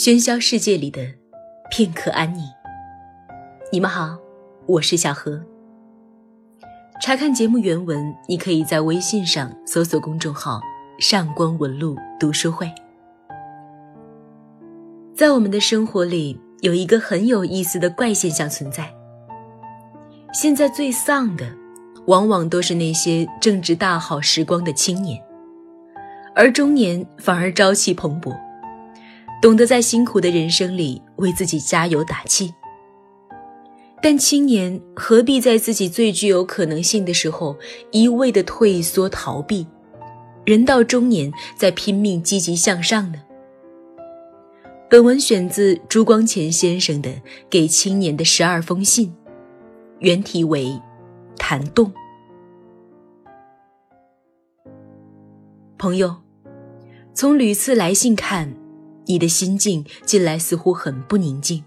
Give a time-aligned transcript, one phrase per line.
[0.00, 1.02] 喧嚣世界里的
[1.70, 2.42] 片刻安宁。
[3.70, 4.16] 你们好，
[4.64, 5.38] 我是小何。
[7.02, 10.58] 查看节目原文，你可以在微信上搜索公众号
[10.98, 12.66] “上官文露读书会”。
[15.14, 18.90] 在我们的生活里，有一个很有意思的怪现象存在。
[20.32, 21.44] 现在最丧的，
[22.06, 25.22] 往往都是那些正值大好时光的青年，
[26.34, 28.34] 而中年反而朝气蓬勃。
[29.40, 32.52] 懂得在辛苦的人生里为自己加油打气，
[34.02, 37.56] 但青年何必在自己最具有可能性的时候
[37.90, 39.66] 一味的退缩逃避？
[40.44, 43.22] 人到中年再拼命积极向上呢？
[44.90, 47.08] 本文选自朱光潜先生的
[47.48, 49.08] 《给青年的十二封信》，
[50.00, 50.64] 原题为
[51.38, 51.86] 《弹动》。
[55.78, 56.16] 朋友，
[57.14, 58.59] 从屡次来信看。
[59.10, 61.64] 你的心境近来似乎很不宁静。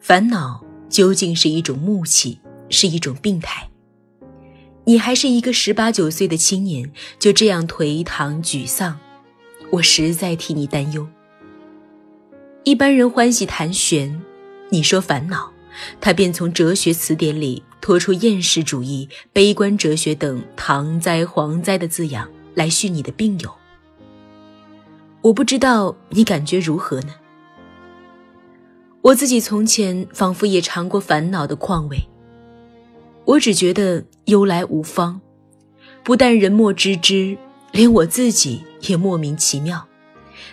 [0.00, 3.68] 烦恼究竟是一种木气，是一种病态？
[4.84, 8.98] 你还是一个十八九岁的青年，就这样颓唐沮丧，
[9.70, 11.06] 我实在替你担忧。
[12.64, 14.18] 一般人欢喜谈玄，
[14.70, 15.52] 你说烦恼，
[16.00, 23.54] 他便从哲学词典里拖出厌世主义、悲观哲学等唐灾蝗灾的字样来训你的病友。
[25.20, 27.14] 我不知道你感觉如何呢？
[29.02, 31.98] 我自己从前仿佛也尝过烦恼的况味。
[33.24, 35.20] 我只觉得忧来无方，
[36.04, 37.36] 不但人莫知之，
[37.72, 39.86] 连我自己也莫名其妙。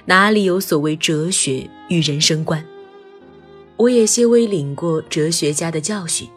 [0.06, 2.66] 哪里有所谓哲学与人生观？
[3.78, 6.28] 我也些微领过哲学家的教训，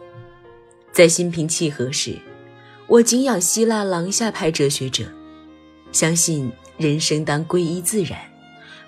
[0.91, 2.15] 在心平气和时，
[2.87, 5.05] 我敬仰希腊廊下派哲学者，
[5.91, 6.51] 相信。
[6.79, 8.17] 人生当归依自然，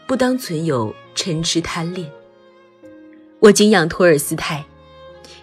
[0.07, 2.09] 不当存有嗔痴贪恋。
[3.39, 4.63] 我敬仰托尔斯泰，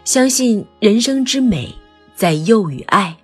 [0.03, 1.75] 相信人生之美
[2.15, 3.15] 在幼与爱。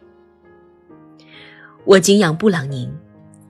[1.84, 2.94] 我敬仰布朗宁，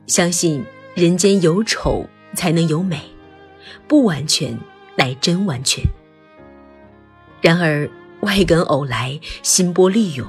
[0.07, 3.01] 相信人间有丑才能有美，
[3.89, 4.57] 不完全
[4.95, 5.83] 乃真完全。
[7.41, 7.91] 然而
[8.21, 10.25] 外根偶来，心波利涌，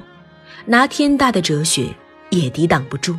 [0.64, 1.94] 拿天大的哲学
[2.30, 3.14] 也抵挡不住。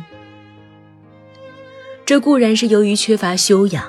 [2.08, 3.84] 这固然是由于缺乏修养，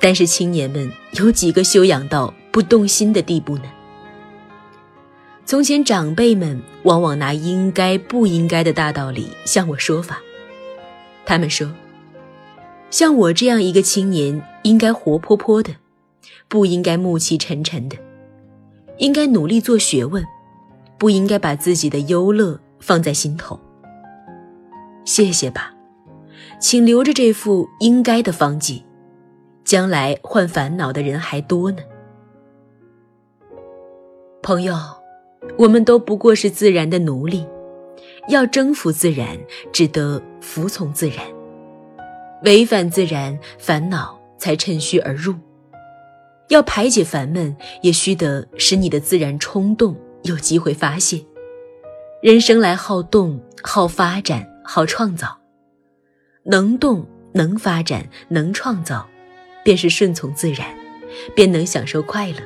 [0.00, 3.70] 但是青年们有几个修养到不动心的地步呢？
[5.44, 10.18] 从前长辈们往往拿应该不应该的大道理向我说法，
[11.24, 11.70] 他们说，
[12.90, 15.70] 像我这样一个青年，应该活泼泼的，
[16.48, 17.96] 不应该暮气沉沉的，
[18.98, 20.26] 应该努力做学问，
[20.98, 23.56] 不应该把自己的忧乐放在心头。
[25.04, 25.75] 谢谢吧。
[26.58, 28.84] 请留着这副应该的方剂，
[29.64, 31.78] 将来患烦恼的人还多呢。
[34.42, 34.74] 朋友，
[35.58, 37.46] 我们都不过是自然的奴隶，
[38.28, 39.38] 要征服自然，
[39.72, 41.24] 只得服从自然；
[42.44, 45.34] 违反自然，烦恼才趁虚而入。
[46.48, 51.20] 要排解烦闷，也须得使你的自然冲动有机会发泄。
[52.22, 55.36] 人生来好动，好发展，好创造。
[56.48, 59.06] 能动能发展能创造，
[59.64, 60.66] 便是顺从自然，
[61.34, 62.38] 便能享受快乐。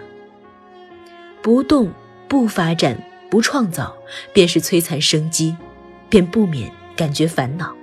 [1.43, 1.93] 不动
[2.27, 2.99] 不发展
[3.31, 3.95] 不创造，
[4.33, 5.55] 便是摧残生机，
[6.09, 7.77] 便不免感觉烦恼。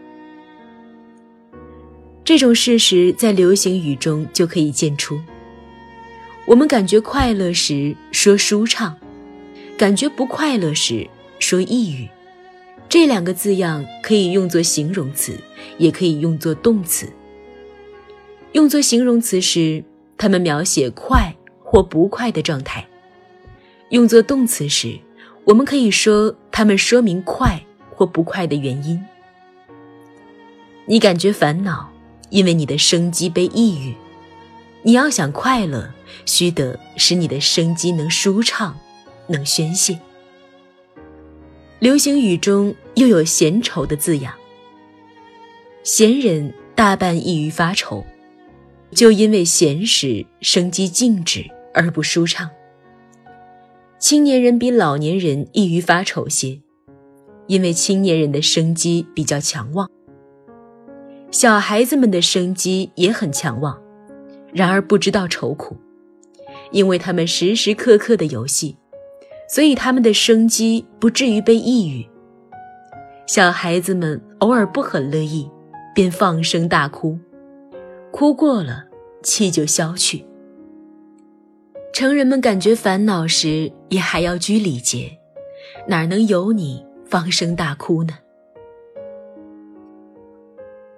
[2.24, 5.22] 这种事实在流行语中就可以见出。
[6.46, 8.98] 我们感觉快乐时说舒畅，
[9.78, 11.08] 感觉不快乐时
[11.40, 12.10] 说抑郁。
[12.90, 15.38] 这两个字样可以用作形容词，
[15.78, 17.12] 也可以用作动词。
[18.54, 19.84] 用作形容词时，
[20.18, 22.82] 它们描写快或不快的状态；
[23.90, 24.98] 用作动词时，
[25.44, 27.62] 我们可以说它们说明快
[27.94, 29.04] 或不快的原因。
[30.86, 31.92] 你感觉烦恼，
[32.30, 33.94] 因为你的生机被抑郁；
[34.84, 35.94] 你要想快乐，
[36.26, 38.78] 须得使你的生机能舒畅，
[39.28, 40.00] 能宣泄。
[41.80, 44.34] 流行语中又有闲愁的字样。
[45.84, 48.04] 闲人大半易于发愁，
[48.92, 52.50] 就因为闲时生机静止而不舒畅。
[54.00, 56.60] 青年人比老年人易于发愁些，
[57.46, 59.88] 因为青年人的生机比较强旺。
[61.30, 63.80] 小孩子们的生机也很强旺，
[64.52, 65.78] 然而不知道愁苦，
[66.72, 68.76] 因为他们时时刻刻的游戏。
[69.48, 72.08] 所以他们的生机不至于被抑郁。
[73.26, 75.50] 小孩子们偶尔不很乐意，
[75.94, 77.18] 便放声大哭，
[78.12, 78.86] 哭过了，
[79.24, 80.26] 气就消去，
[81.94, 85.18] 成人们感觉烦恼时，也还要拘礼节，
[85.88, 88.14] 哪能有你放声大哭呢？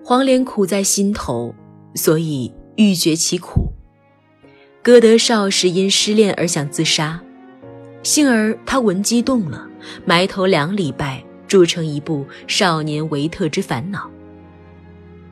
[0.03, 1.53] 黄连苦在心头，
[1.93, 3.71] 所以欲绝其苦。
[4.81, 7.21] 歌德少时因失恋而想自杀，
[8.03, 9.67] 幸而他闻鸡动了，
[10.05, 14.07] 埋头两礼拜，铸成一部《少年维特之烦恼》。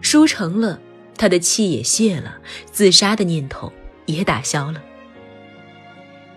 [0.02, 0.80] 书成了，
[1.18, 2.38] 他的气也泄了，
[2.72, 3.72] 自杀的念头
[4.06, 4.82] 也打消了。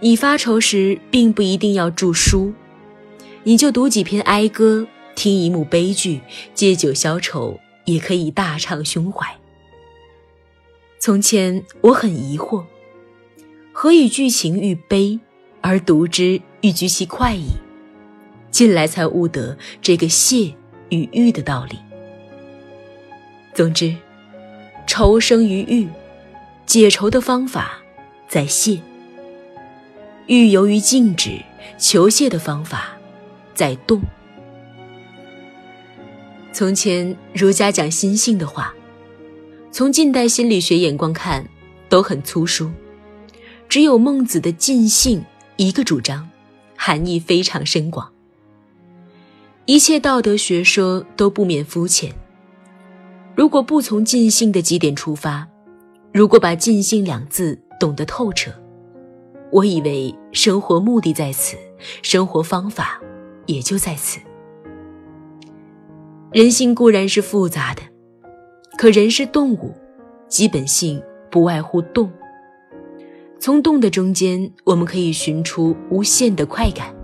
[0.01, 2.53] 你发愁时，并不一定要著书，
[3.43, 6.21] 你就读几篇哀歌，听一幕悲剧，
[6.55, 7.59] 借酒消愁。
[7.87, 9.27] 也可以大畅胸怀。
[11.01, 12.65] 从前我很疑惑，
[13.73, 15.19] 何以剧情愈悲，
[15.61, 17.51] 而读之愈觉其快意？
[18.51, 20.55] 近来才悟得这个谢
[20.89, 21.79] 与欲的道理。
[23.55, 23.95] 总之，
[24.87, 25.89] 愁生于欲，
[26.67, 27.79] 解愁的方法
[28.29, 28.81] 在谢；
[30.27, 31.41] 欲由于静止，
[31.79, 32.97] 求谢的方法
[33.55, 34.01] 在动。
[36.53, 38.75] 从前儒家讲心性的话，
[39.71, 41.47] 从近代心理学眼光看，
[41.89, 42.71] 都很粗疏。
[43.69, 45.25] 只有孟子的尽性
[45.61, 46.27] 一个主张，
[46.75, 48.11] 含义非常深广。
[49.67, 52.11] 一切道德学说都不免肤浅。
[53.37, 55.47] 如果不从尽性的几点出发，
[56.15, 58.51] 如果把尽性两字懂得透彻，
[59.53, 61.59] 我以为生活目的在此，
[62.01, 62.99] 生活方法
[63.45, 64.19] 也就在此。
[66.33, 67.83] 人性固然是复杂的，
[68.79, 69.75] 可人是动物，
[70.27, 72.11] 基本性不外乎动。
[73.41, 76.95] 从动的中间，我们可以寻出无限的快感。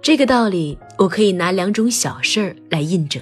[0.00, 3.20] 这个道理，我可以拿两种小事儿来印证。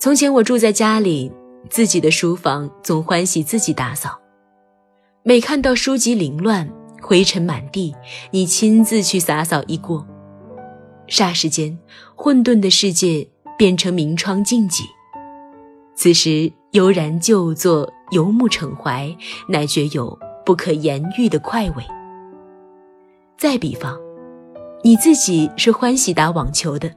[0.00, 1.30] 从前我住在家里，
[1.70, 4.18] 自己的书房总欢喜自己打扫。
[5.22, 6.68] 每看到书籍凌乱、
[7.00, 7.94] 灰尘满地，
[8.32, 10.04] 你亲自去洒扫一过。
[11.06, 11.78] 霎时间，
[12.16, 14.82] 混沌的世界变成明窗净几。
[15.94, 19.12] 此时悠然就坐，游目骋怀，
[19.48, 20.16] 乃觉有
[20.46, 21.82] 不可言喻的快慰。
[23.36, 23.98] 再比方，
[24.82, 26.88] 你自己是欢喜打网球的，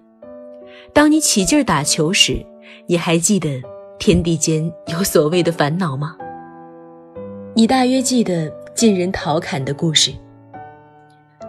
[0.93, 2.45] 当你起劲儿打球时，
[2.87, 3.61] 你还记得
[3.97, 6.15] 天地间有所谓的烦恼吗？
[7.55, 10.13] 你大约记得晋人陶侃的故事。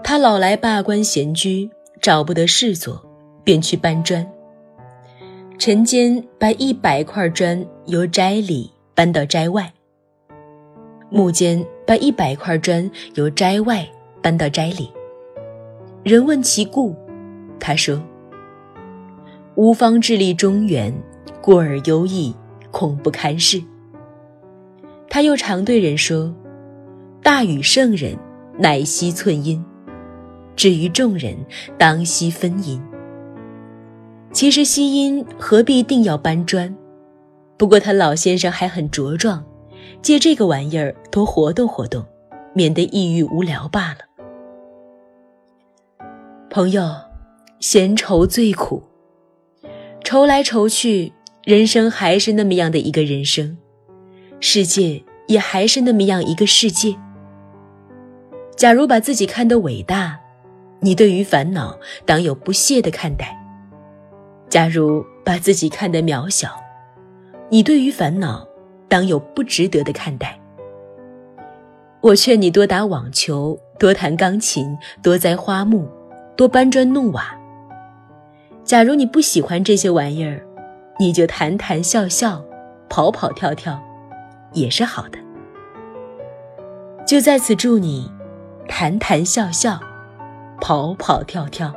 [0.02, 1.70] 他老来罢官闲居。
[2.02, 3.02] 找不得事做，
[3.42, 4.24] 便去搬砖。
[5.58, 9.70] 晨间把一百块砖由斋里搬到斋外，
[11.10, 13.86] 木间把一百块砖由斋外
[14.22, 14.90] 搬到斋里。
[16.02, 16.96] 人问其故，
[17.60, 18.02] 他说
[19.54, 20.90] ：“吾方致力中原，
[21.42, 22.34] 过而优异，
[22.70, 23.62] 恐不堪事。”
[25.10, 26.34] 他又常对人说
[27.22, 28.16] ：“大禹圣人，
[28.58, 29.62] 乃惜寸阴。”
[30.56, 31.36] 至于众人，
[31.76, 32.82] 当惜分阴。
[34.32, 36.74] 其实惜阴何必定要搬砖？
[37.56, 39.44] 不过他老先生还很茁壮，
[40.02, 42.04] 借这个玩意儿多活动活动，
[42.54, 43.98] 免得抑郁无聊罢了。
[46.50, 46.88] 朋友，
[47.60, 48.82] 闲愁最苦，
[50.04, 51.12] 愁来愁去，
[51.44, 53.56] 人生还是那么样的一个人生，
[54.40, 56.96] 世界也还是那么样一个世界。
[58.56, 60.20] 假如把自己看得伟大。
[60.78, 63.34] 你对于烦恼当有不屑的看待。
[64.48, 66.54] 假如把自己看得渺小，
[67.48, 68.46] 你对于烦恼
[68.88, 70.38] 当有不值得的看待。
[72.00, 75.88] 我劝你多打网球，多弹钢琴，多栽花木，
[76.36, 77.36] 多搬砖弄瓦。
[78.64, 80.44] 假如你不喜欢这些玩意儿，
[80.98, 82.44] 你就谈谈笑笑，
[82.88, 83.80] 跑跑跳跳，
[84.52, 85.18] 也是好的。
[87.06, 88.10] 就在此祝你
[88.68, 89.80] 谈谈笑笑。
[90.58, 91.70] 跑跑跳跳，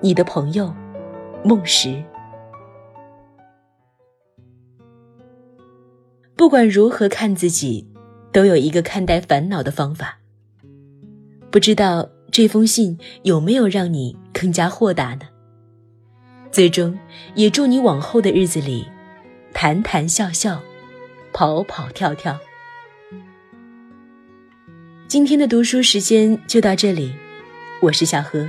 [0.00, 0.74] 你的朋友
[1.44, 2.02] 梦石。
[6.46, 7.84] 不管如何看自己，
[8.30, 10.20] 都有一个看待烦恼的方法。
[11.50, 15.22] 不知道这封信有没有让你更加豁达呢？
[16.52, 16.96] 最终，
[17.34, 18.86] 也祝你往后的日子里，
[19.52, 20.62] 谈谈笑笑，
[21.32, 22.38] 跑跑跳跳。
[25.08, 27.12] 今天的读书时间就到这里，
[27.82, 28.48] 我是小何。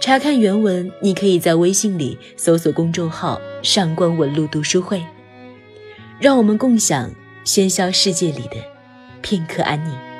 [0.00, 5.00] 查看原文，你可以在微信里搜索公众号“上官文露读书会”，
[6.22, 7.10] 让我们共享
[7.44, 8.54] 喧嚣世界里的
[9.22, 10.11] 片刻安宁。